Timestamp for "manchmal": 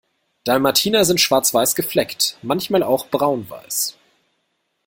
2.41-2.81